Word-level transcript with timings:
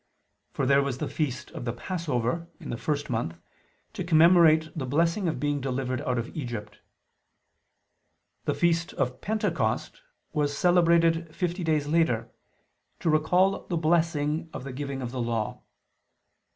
For 0.49 0.65
there 0.65 0.81
was 0.81 0.97
the 0.97 1.07
feast 1.07 1.51
of 1.51 1.63
the 1.63 1.73
"Passover" 1.73 2.47
in 2.59 2.71
the 2.71 2.75
first 2.77 3.07
month 3.07 3.37
to 3.93 4.03
commemorate 4.03 4.75
the 4.75 4.87
blessing 4.87 5.27
of 5.27 5.39
being 5.39 5.61
delivered 5.61 6.01
out 6.01 6.17
of 6.17 6.35
Egypt. 6.35 6.79
The 8.45 8.55
feast 8.55 8.93
of 8.93 9.21
"Pentecost" 9.21 10.01
was 10.33 10.57
celebrated 10.57 11.35
fifty 11.35 11.63
days 11.63 11.85
later, 11.85 12.31
to 12.99 13.11
recall 13.11 13.67
the 13.67 13.77
blessing 13.77 14.49
of 14.53 14.63
the 14.63 14.73
giving 14.73 15.03
of 15.03 15.11
the 15.11 15.21
Law. 15.21 15.61